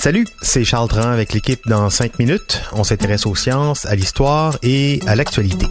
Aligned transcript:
Salut, 0.00 0.26
c'est 0.42 0.64
Charles 0.64 0.88
Dran 0.88 1.02
avec 1.02 1.32
l'équipe 1.32 1.60
dans 1.68 1.88
5 1.88 2.18
minutes. 2.18 2.60
On 2.72 2.82
s'intéresse 2.82 3.26
aux 3.26 3.36
sciences, 3.36 3.86
à 3.86 3.94
l'histoire 3.94 4.58
et 4.64 4.98
à 5.06 5.14
l'actualité. 5.14 5.66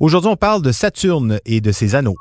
Aujourd'hui, 0.00 0.30
on 0.32 0.36
parle 0.36 0.62
de 0.62 0.72
Saturne 0.72 1.38
et 1.46 1.60
de 1.60 1.70
ses 1.70 1.94
anneaux. 1.94 2.16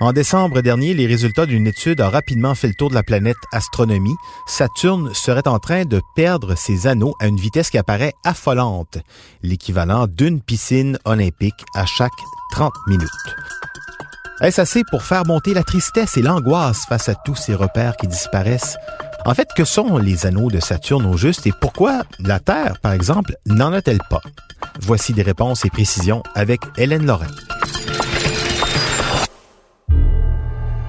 En 0.00 0.14
décembre 0.14 0.62
dernier, 0.62 0.94
les 0.94 1.06
résultats 1.06 1.44
d'une 1.44 1.66
étude 1.66 2.00
ont 2.00 2.08
rapidement 2.08 2.54
fait 2.54 2.68
le 2.68 2.74
tour 2.74 2.88
de 2.88 2.94
la 2.94 3.02
planète 3.02 3.36
astronomie. 3.52 4.16
Saturne 4.46 5.12
serait 5.12 5.46
en 5.46 5.58
train 5.58 5.84
de 5.84 6.00
perdre 6.16 6.54
ses 6.54 6.86
anneaux 6.86 7.14
à 7.20 7.26
une 7.26 7.36
vitesse 7.36 7.68
qui 7.68 7.76
apparaît 7.76 8.14
affolante, 8.24 8.96
l'équivalent 9.42 10.06
d'une 10.06 10.40
piscine 10.40 10.98
olympique 11.04 11.62
à 11.74 11.84
chaque 11.84 12.10
30 12.52 12.72
minutes. 12.86 13.10
Est-ce 14.42 14.60
assez 14.60 14.82
pour 14.90 15.04
faire 15.04 15.24
monter 15.24 15.54
la 15.54 15.62
tristesse 15.62 16.16
et 16.16 16.20
l'angoisse 16.20 16.84
face 16.88 17.08
à 17.08 17.14
tous 17.14 17.36
ces 17.36 17.54
repères 17.54 17.96
qui 17.96 18.08
disparaissent? 18.08 18.76
En 19.24 19.34
fait, 19.34 19.46
que 19.56 19.64
sont 19.64 19.98
les 19.98 20.26
anneaux 20.26 20.50
de 20.50 20.58
Saturne 20.58 21.06
au 21.06 21.16
juste 21.16 21.46
et 21.46 21.52
pourquoi 21.60 22.02
la 22.18 22.40
Terre, 22.40 22.80
par 22.82 22.92
exemple, 22.92 23.36
n'en 23.46 23.72
a-t-elle 23.72 24.00
pas? 24.10 24.20
Voici 24.80 25.12
des 25.12 25.22
réponses 25.22 25.64
et 25.64 25.70
précisions 25.70 26.24
avec 26.34 26.60
Hélène 26.76 27.06
Lorrain. 27.06 27.28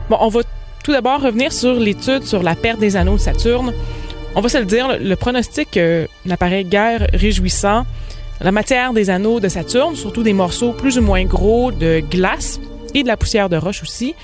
Bon, 0.09 0.17
on 0.19 0.29
va 0.29 0.39
tout 0.83 0.91
d'abord 0.91 1.21
revenir 1.21 1.53
sur 1.53 1.75
l'étude 1.75 2.23
sur 2.23 2.41
la 2.41 2.55
perte 2.55 2.79
des 2.79 2.95
anneaux 2.95 3.17
de 3.17 3.21
Saturne. 3.21 3.71
On 4.33 4.41
va 4.41 4.49
se 4.49 4.57
le 4.57 4.65
dire, 4.65 4.97
le 4.99 5.15
pronostic 5.15 5.77
euh, 5.77 6.07
n'apparaît 6.25 6.63
guère 6.63 7.05
réjouissant. 7.13 7.85
La 8.41 8.51
matière 8.51 8.93
des 8.93 9.11
anneaux 9.11 9.39
de 9.39 9.47
Saturne, 9.47 9.95
surtout 9.95 10.23
des 10.23 10.33
morceaux 10.33 10.71
plus 10.73 10.97
ou 10.97 11.03
moins 11.03 11.23
gros 11.23 11.71
de 11.71 11.99
glace 11.99 12.59
et 12.93 13.03
de 13.03 13.07
la 13.07 13.17
poussière 13.17 13.49
de 13.49 13.57
roche 13.57 13.81
aussi, 13.83 14.15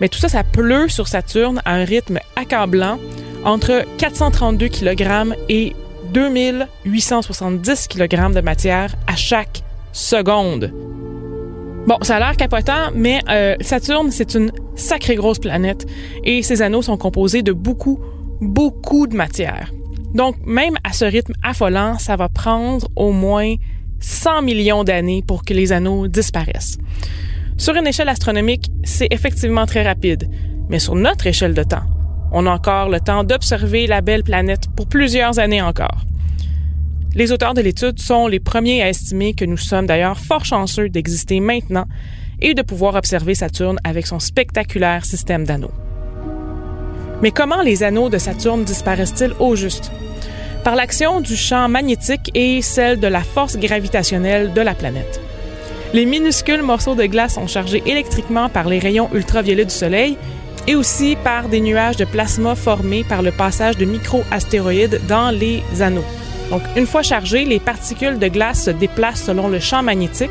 mais 0.00 0.08
tout 0.08 0.18
ça, 0.18 0.28
ça 0.28 0.44
pleut 0.44 0.88
sur 0.88 1.08
Saturne 1.08 1.62
à 1.64 1.74
un 1.74 1.84
rythme 1.84 2.18
accablant 2.36 2.98
entre 3.44 3.84
432 3.98 4.68
kg 4.68 5.34
et 5.48 5.74
2870 6.12 7.88
kg 7.88 8.34
de 8.34 8.40
matière 8.40 8.94
à 9.06 9.16
chaque 9.16 9.62
seconde. 9.92 10.72
Bon, 11.86 11.96
ça 12.02 12.16
a 12.16 12.18
l'air 12.20 12.36
capotant, 12.36 12.90
mais 12.94 13.20
euh, 13.28 13.56
Saturne, 13.60 14.10
c'est 14.10 14.34
une 14.34 14.52
sacrée 14.76 15.16
grosse 15.16 15.40
planète 15.40 15.86
et 16.22 16.42
ses 16.42 16.62
anneaux 16.62 16.82
sont 16.82 16.96
composés 16.96 17.42
de 17.42 17.52
beaucoup, 17.52 17.98
beaucoup 18.40 19.06
de 19.06 19.16
matière. 19.16 19.72
Donc, 20.14 20.36
même 20.44 20.76
à 20.84 20.92
ce 20.92 21.04
rythme 21.04 21.32
affolant, 21.42 21.98
ça 21.98 22.16
va 22.16 22.28
prendre 22.28 22.86
au 22.94 23.12
moins 23.12 23.54
100 24.00 24.42
millions 24.42 24.84
d'années 24.84 25.24
pour 25.26 25.44
que 25.44 25.54
les 25.54 25.72
anneaux 25.72 26.06
disparaissent. 26.06 26.78
Sur 27.62 27.76
une 27.76 27.86
échelle 27.86 28.08
astronomique, 28.08 28.72
c'est 28.82 29.06
effectivement 29.12 29.66
très 29.66 29.84
rapide, 29.84 30.28
mais 30.68 30.80
sur 30.80 30.96
notre 30.96 31.28
échelle 31.28 31.54
de 31.54 31.62
temps, 31.62 31.84
on 32.32 32.44
a 32.46 32.50
encore 32.50 32.88
le 32.88 32.98
temps 32.98 33.22
d'observer 33.22 33.86
la 33.86 34.00
belle 34.00 34.24
planète 34.24 34.62
pour 34.74 34.88
plusieurs 34.88 35.38
années 35.38 35.62
encore. 35.62 36.00
Les 37.14 37.30
auteurs 37.30 37.54
de 37.54 37.60
l'étude 37.60 38.00
sont 38.00 38.26
les 38.26 38.40
premiers 38.40 38.82
à 38.82 38.88
estimer 38.88 39.34
que 39.34 39.44
nous 39.44 39.56
sommes 39.56 39.86
d'ailleurs 39.86 40.18
fort 40.18 40.44
chanceux 40.44 40.88
d'exister 40.88 41.38
maintenant 41.38 41.84
et 42.40 42.54
de 42.54 42.62
pouvoir 42.62 42.96
observer 42.96 43.36
Saturne 43.36 43.78
avec 43.84 44.08
son 44.08 44.18
spectaculaire 44.18 45.04
système 45.04 45.44
d'anneaux. 45.44 45.70
Mais 47.22 47.30
comment 47.30 47.62
les 47.62 47.84
anneaux 47.84 48.08
de 48.08 48.18
Saturne 48.18 48.64
disparaissent-ils 48.64 49.34
au 49.38 49.54
juste? 49.54 49.92
Par 50.64 50.74
l'action 50.74 51.20
du 51.20 51.36
champ 51.36 51.68
magnétique 51.68 52.32
et 52.34 52.60
celle 52.60 52.98
de 52.98 53.06
la 53.06 53.20
force 53.20 53.56
gravitationnelle 53.56 54.52
de 54.52 54.60
la 54.62 54.74
planète. 54.74 55.20
Les 55.92 56.06
minuscules 56.06 56.62
morceaux 56.62 56.94
de 56.94 57.04
glace 57.04 57.34
sont 57.34 57.46
chargés 57.46 57.82
électriquement 57.84 58.48
par 58.48 58.66
les 58.66 58.78
rayons 58.78 59.10
ultraviolets 59.12 59.66
du 59.66 59.74
Soleil 59.74 60.16
et 60.66 60.74
aussi 60.74 61.16
par 61.22 61.48
des 61.48 61.60
nuages 61.60 61.96
de 61.96 62.06
plasma 62.06 62.54
formés 62.54 63.04
par 63.04 63.20
le 63.20 63.30
passage 63.30 63.76
de 63.76 63.84
micro-astéroïdes 63.84 65.02
dans 65.06 65.30
les 65.30 65.62
anneaux. 65.80 66.04
Donc, 66.50 66.62
une 66.76 66.86
fois 66.86 67.02
chargées, 67.02 67.44
les 67.44 67.60
particules 67.60 68.18
de 68.18 68.28
glace 68.28 68.64
se 68.64 68.70
déplacent 68.70 69.24
selon 69.24 69.48
le 69.48 69.60
champ 69.60 69.82
magnétique 69.82 70.30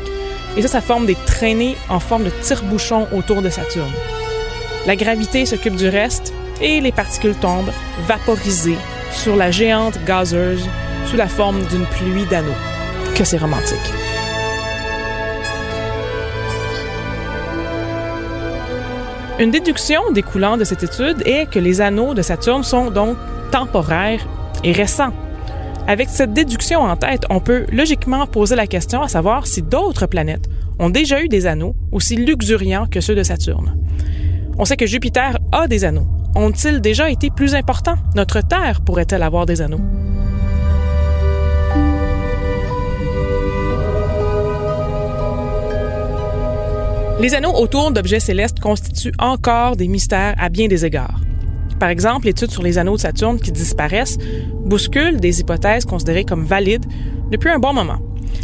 et 0.56 0.62
ça, 0.62 0.68
ça 0.68 0.80
forme 0.80 1.06
des 1.06 1.16
traînées 1.26 1.76
en 1.88 2.00
forme 2.00 2.24
de 2.24 2.32
tire-bouchon 2.42 3.06
autour 3.16 3.40
de 3.40 3.48
Saturne. 3.48 3.92
La 4.86 4.96
gravité 4.96 5.46
s'occupe 5.46 5.76
du 5.76 5.88
reste 5.88 6.34
et 6.60 6.80
les 6.80 6.92
particules 6.92 7.36
tombent, 7.36 7.72
vaporisées, 8.08 8.78
sur 9.12 9.36
la 9.36 9.52
géante 9.52 9.98
gazeuse 10.06 10.66
sous 11.06 11.16
la 11.16 11.28
forme 11.28 11.62
d'une 11.66 11.86
pluie 11.86 12.26
d'anneaux. 12.28 12.50
Que 13.14 13.24
c'est 13.24 13.38
romantique. 13.38 14.01
Une 19.42 19.50
déduction 19.50 20.12
découlant 20.12 20.56
de 20.56 20.62
cette 20.62 20.84
étude 20.84 21.20
est 21.26 21.50
que 21.50 21.58
les 21.58 21.80
anneaux 21.80 22.14
de 22.14 22.22
Saturne 22.22 22.62
sont 22.62 22.92
donc 22.92 23.16
temporaires 23.50 24.24
et 24.62 24.70
récents. 24.70 25.12
Avec 25.88 26.10
cette 26.10 26.32
déduction 26.32 26.82
en 26.82 26.94
tête, 26.94 27.24
on 27.28 27.40
peut 27.40 27.66
logiquement 27.72 28.24
poser 28.28 28.54
la 28.54 28.68
question 28.68 29.02
à 29.02 29.08
savoir 29.08 29.48
si 29.48 29.60
d'autres 29.60 30.06
planètes 30.06 30.48
ont 30.78 30.90
déjà 30.90 31.20
eu 31.20 31.26
des 31.26 31.46
anneaux 31.46 31.74
aussi 31.90 32.14
luxuriants 32.14 32.86
que 32.86 33.00
ceux 33.00 33.16
de 33.16 33.24
Saturne. 33.24 33.76
On 34.58 34.64
sait 34.64 34.76
que 34.76 34.86
Jupiter 34.86 35.36
a 35.50 35.66
des 35.66 35.84
anneaux. 35.84 36.06
Ont-ils 36.36 36.80
déjà 36.80 37.10
été 37.10 37.30
plus 37.30 37.56
importants? 37.56 37.98
Notre 38.14 38.42
Terre 38.42 38.80
pourrait-elle 38.80 39.24
avoir 39.24 39.44
des 39.44 39.60
anneaux? 39.60 39.80
Les 47.20 47.34
anneaux 47.34 47.54
autour 47.54 47.92
d'objets 47.92 48.20
célestes 48.20 48.60
constituent 48.60 49.12
encore 49.18 49.76
des 49.76 49.88
mystères 49.88 50.34
à 50.38 50.48
bien 50.48 50.66
des 50.66 50.84
égards. 50.84 51.20
Par 51.78 51.88
exemple, 51.88 52.26
l'étude 52.26 52.50
sur 52.50 52.62
les 52.62 52.78
anneaux 52.78 52.96
de 52.96 53.00
Saturne 53.00 53.38
qui 53.38 53.52
disparaissent 53.52 54.18
bouscule 54.64 55.20
des 55.20 55.40
hypothèses 55.40 55.84
considérées 55.84 56.24
comme 56.24 56.44
valides 56.44 56.86
depuis 57.30 57.50
un 57.50 57.58
bon 57.58 57.72
moment. 57.72 57.98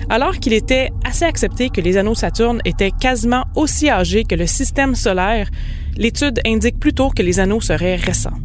Alors 0.09 0.39
qu'il 0.39 0.53
était 0.53 0.91
assez 1.05 1.25
accepté 1.25 1.71
que 1.71 1.81
les 1.81 1.97
anneaux 1.97 2.13
de 2.13 2.19
Saturne 2.19 2.61
étaient 2.65 2.91
quasiment 2.91 3.45
aussi 3.57 3.91
âgés 3.91 4.25
que 4.25 4.35
le 4.35 4.47
système 4.47 4.95
solaire, 4.95 5.49
l'étude 5.97 6.41
indique 6.47 6.79
plutôt 6.79 7.11
que 7.11 7.23
les 7.23 7.41
anneaux 7.41 7.61
seraient 7.61 7.97
récents. 7.97 8.39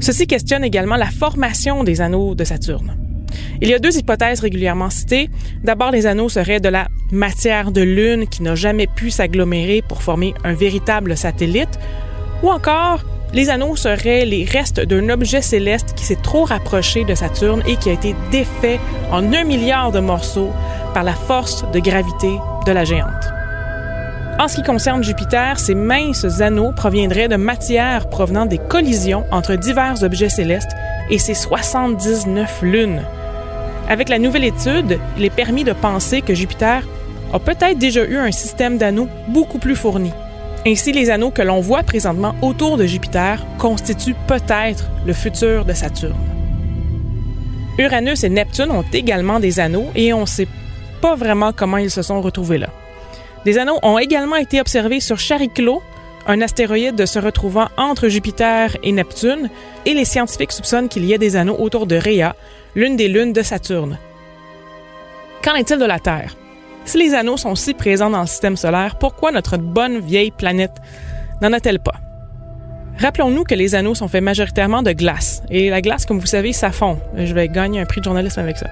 Ceci 0.00 0.26
questionne 0.26 0.64
également 0.64 0.96
la 0.96 1.10
formation 1.10 1.84
des 1.84 2.00
anneaux 2.00 2.34
de 2.34 2.44
Saturne. 2.44 2.96
Il 3.60 3.68
y 3.68 3.74
a 3.74 3.78
deux 3.78 3.96
hypothèses 3.96 4.40
régulièrement 4.40 4.90
citées. 4.90 5.30
D'abord, 5.62 5.90
les 5.90 6.06
anneaux 6.06 6.28
seraient 6.28 6.60
de 6.60 6.68
la 6.68 6.88
matière 7.12 7.72
de 7.72 7.82
Lune 7.82 8.26
qui 8.26 8.42
n'a 8.42 8.54
jamais 8.54 8.86
pu 8.86 9.10
s'agglomérer 9.10 9.82
pour 9.86 10.02
former 10.02 10.34
un 10.44 10.54
véritable 10.54 11.16
satellite, 11.16 11.78
ou 12.42 12.50
encore 12.50 13.04
les 13.32 13.48
anneaux 13.48 13.76
seraient 13.76 14.24
les 14.24 14.44
restes 14.44 14.80
d'un 14.80 15.08
objet 15.08 15.42
céleste 15.42 15.94
qui 15.94 16.04
s'est 16.04 16.16
trop 16.16 16.44
rapproché 16.44 17.04
de 17.04 17.14
Saturne 17.14 17.62
et 17.66 17.76
qui 17.76 17.90
a 17.90 17.92
été 17.92 18.14
défait 18.30 18.80
en 19.12 19.32
un 19.32 19.44
milliard 19.44 19.92
de 19.92 20.00
morceaux 20.00 20.50
par 20.94 21.04
la 21.04 21.14
force 21.14 21.64
de 21.70 21.78
gravité 21.78 22.32
de 22.66 22.72
la 22.72 22.84
géante. 22.84 23.30
En 24.40 24.48
ce 24.48 24.56
qui 24.56 24.62
concerne 24.62 25.04
Jupiter, 25.04 25.60
ces 25.60 25.74
minces 25.74 26.40
anneaux 26.40 26.72
proviendraient 26.72 27.28
de 27.28 27.36
matière 27.36 28.08
provenant 28.08 28.46
des 28.46 28.58
collisions 28.58 29.26
entre 29.30 29.54
divers 29.54 30.02
objets 30.02 30.30
célestes 30.30 30.72
et 31.10 31.18
ses 31.18 31.34
79 31.34 32.62
lunes. 32.62 33.02
Avec 33.90 34.08
la 34.08 34.20
nouvelle 34.20 34.44
étude, 34.44 35.00
il 35.18 35.24
est 35.24 35.34
permis 35.34 35.64
de 35.64 35.72
penser 35.72 36.22
que 36.22 36.32
Jupiter 36.32 36.84
a 37.32 37.40
peut-être 37.40 37.76
déjà 37.76 38.04
eu 38.04 38.18
un 38.18 38.30
système 38.30 38.78
d'anneaux 38.78 39.08
beaucoup 39.26 39.58
plus 39.58 39.74
fourni. 39.74 40.12
Ainsi, 40.64 40.92
les 40.92 41.10
anneaux 41.10 41.32
que 41.32 41.42
l'on 41.42 41.58
voit 41.58 41.82
présentement 41.82 42.36
autour 42.40 42.76
de 42.76 42.86
Jupiter 42.86 43.44
constituent 43.58 44.14
peut-être 44.28 44.88
le 45.04 45.12
futur 45.12 45.64
de 45.64 45.72
Saturne. 45.72 46.14
Uranus 47.78 48.22
et 48.22 48.28
Neptune 48.28 48.70
ont 48.70 48.84
également 48.92 49.40
des 49.40 49.58
anneaux 49.58 49.88
et 49.96 50.12
on 50.12 50.20
ne 50.20 50.26
sait 50.26 50.46
pas 51.00 51.16
vraiment 51.16 51.52
comment 51.52 51.78
ils 51.78 51.90
se 51.90 52.02
sont 52.02 52.20
retrouvés 52.20 52.58
là. 52.58 52.68
Des 53.44 53.58
anneaux 53.58 53.80
ont 53.82 53.98
également 53.98 54.36
été 54.36 54.60
observés 54.60 55.00
sur 55.00 55.18
Chariclo, 55.18 55.82
un 56.26 56.40
astéroïde 56.40 57.06
se 57.06 57.18
retrouvant 57.18 57.68
entre 57.76 58.08
Jupiter 58.08 58.76
et 58.82 58.92
Neptune, 58.92 59.50
et 59.86 59.94
les 59.94 60.04
scientifiques 60.04 60.52
soupçonnent 60.52 60.88
qu'il 60.88 61.04
y 61.04 61.12
ait 61.12 61.18
des 61.18 61.36
anneaux 61.36 61.56
autour 61.58 61.86
de 61.86 61.96
Rhea, 61.96 62.34
l'une 62.74 62.96
des 62.96 63.08
lunes 63.08 63.32
de 63.32 63.42
Saturne. 63.42 63.98
Qu'en 65.42 65.54
est-il 65.54 65.78
de 65.78 65.84
la 65.84 65.98
Terre? 65.98 66.36
Si 66.84 66.98
les 66.98 67.14
anneaux 67.14 67.36
sont 67.36 67.54
si 67.54 67.74
présents 67.74 68.10
dans 68.10 68.20
le 68.20 68.26
système 68.26 68.56
solaire, 68.56 68.96
pourquoi 68.96 69.32
notre 69.32 69.56
bonne 69.56 70.00
vieille 70.00 70.30
planète 70.30 70.76
n'en 71.40 71.52
a-t-elle 71.52 71.80
pas? 71.80 71.94
Rappelons-nous 72.98 73.44
que 73.44 73.54
les 73.54 73.74
anneaux 73.74 73.94
sont 73.94 74.08
faits 74.08 74.22
majoritairement 74.22 74.82
de 74.82 74.92
glace. 74.92 75.42
Et 75.50 75.70
la 75.70 75.80
glace, 75.80 76.04
comme 76.04 76.18
vous 76.18 76.26
savez, 76.26 76.52
ça 76.52 76.70
fond. 76.70 76.98
Je 77.16 77.32
vais 77.32 77.48
gagner 77.48 77.80
un 77.80 77.86
prix 77.86 78.00
de 78.00 78.04
journalisme 78.04 78.40
avec 78.40 78.58
ça. 78.58 78.66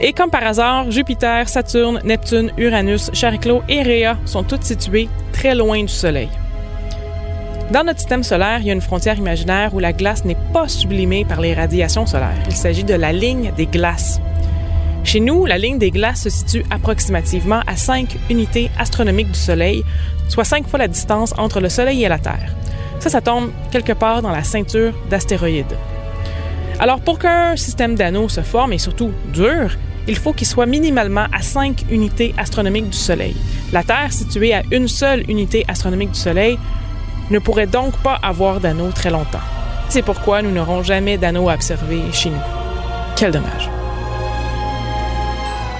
Et 0.00 0.12
comme 0.12 0.30
par 0.30 0.44
hasard, 0.44 0.90
Jupiter, 0.90 1.48
Saturne, 1.48 2.00
Neptune, 2.04 2.50
Uranus, 2.56 3.10
Chariclo 3.12 3.62
et 3.68 3.82
Rhea 3.82 4.16
sont 4.24 4.42
toutes 4.42 4.64
situées 4.64 5.08
très 5.32 5.54
loin 5.54 5.82
du 5.82 5.88
Soleil. 5.88 6.30
Dans 7.70 7.82
notre 7.82 7.98
système 7.98 8.22
solaire, 8.22 8.58
il 8.60 8.66
y 8.66 8.70
a 8.70 8.74
une 8.74 8.82
frontière 8.82 9.16
imaginaire 9.16 9.74
où 9.74 9.78
la 9.78 9.92
glace 9.92 10.24
n'est 10.24 10.36
pas 10.52 10.68
sublimée 10.68 11.24
par 11.24 11.40
les 11.40 11.54
radiations 11.54 12.04
solaires. 12.04 12.38
Il 12.46 12.54
s'agit 12.54 12.84
de 12.84 12.94
la 12.94 13.10
ligne 13.10 13.52
des 13.56 13.66
glaces. 13.66 14.20
Chez 15.02 15.20
nous, 15.20 15.46
la 15.46 15.56
ligne 15.56 15.78
des 15.78 15.90
glaces 15.90 16.22
se 16.22 16.30
situe 16.30 16.64
approximativement 16.70 17.60
à 17.66 17.76
5 17.76 18.16
unités 18.30 18.70
astronomiques 18.78 19.30
du 19.30 19.38
Soleil, 19.38 19.82
soit 20.28 20.44
5 20.44 20.68
fois 20.68 20.78
la 20.78 20.88
distance 20.88 21.34
entre 21.38 21.60
le 21.60 21.70
Soleil 21.70 22.04
et 22.04 22.08
la 22.08 22.18
Terre. 22.18 22.54
Ça, 23.00 23.08
ça 23.08 23.22
tombe 23.22 23.50
quelque 23.70 23.92
part 23.92 24.20
dans 24.20 24.30
la 24.30 24.44
ceinture 24.44 24.92
d'astéroïdes. 25.08 25.76
Alors, 26.78 27.00
pour 27.00 27.18
qu'un 27.18 27.56
système 27.56 27.94
d'anneaux 27.94 28.28
se 28.28 28.42
forme 28.42 28.74
et 28.74 28.78
surtout 28.78 29.10
dure, 29.32 29.76
il 30.06 30.16
faut 30.16 30.34
qu'il 30.34 30.46
soit 30.46 30.66
minimalement 30.66 31.26
à 31.32 31.40
5 31.40 31.84
unités 31.90 32.34
astronomiques 32.36 32.90
du 32.90 32.98
Soleil. 32.98 33.34
La 33.72 33.82
Terre, 33.82 34.12
située 34.12 34.52
à 34.52 34.62
une 34.70 34.88
seule 34.88 35.28
unité 35.30 35.64
astronomique 35.66 36.12
du 36.12 36.18
Soleil, 36.18 36.58
ne 37.30 37.38
pourrait 37.38 37.66
donc 37.66 37.96
pas 37.98 38.18
avoir 38.22 38.60
d'anneaux 38.60 38.90
très 38.90 39.10
longtemps. 39.10 39.38
C'est 39.88 40.02
pourquoi 40.02 40.42
nous 40.42 40.50
n'aurons 40.50 40.82
jamais 40.82 41.18
d'anneaux 41.18 41.48
à 41.48 41.54
observer 41.54 42.02
chez 42.12 42.30
nous. 42.30 42.42
Quel 43.16 43.32
dommage. 43.32 43.70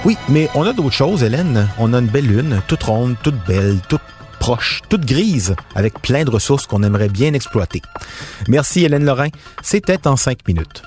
Oui, 0.05 0.17
mais 0.29 0.49
on 0.53 0.63
a 0.63 0.73
d'autres 0.73 0.91
choses, 0.91 1.23
Hélène. 1.23 1.67
On 1.79 1.93
a 1.93 1.99
une 1.99 2.07
belle 2.07 2.27
lune, 2.27 2.61
toute 2.67 2.83
ronde, 2.83 3.15
toute 3.23 3.43
belle, 3.47 3.79
toute 3.89 4.01
proche, 4.39 4.81
toute 4.87 5.05
grise, 5.05 5.55
avec 5.73 5.99
plein 5.99 6.23
de 6.23 6.29
ressources 6.29 6.67
qu'on 6.67 6.83
aimerait 6.83 7.09
bien 7.09 7.33
exploiter. 7.33 7.81
Merci 8.47 8.85
Hélène 8.85 9.05
Lorrain. 9.05 9.29
C'était 9.63 10.07
en 10.07 10.15
cinq 10.15 10.47
minutes. 10.47 10.83